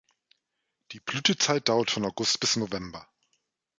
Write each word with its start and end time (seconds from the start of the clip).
Die 0.93 0.99
Blütezeit 0.99 1.69
dauert 1.69 1.91
von 1.91 2.03
August 2.05 2.39
bis 2.39 2.55
November. 2.55 3.07